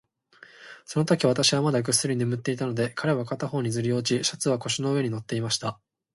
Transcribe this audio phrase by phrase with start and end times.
[0.83, 5.79] そのとき、私はまだぐっすり眠っていたので、服は片方にずり落ち、シャツは腰の上に載っていました。